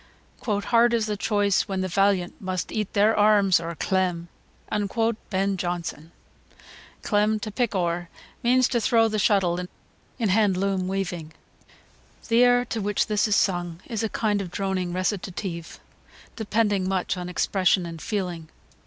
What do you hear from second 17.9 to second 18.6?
feeling.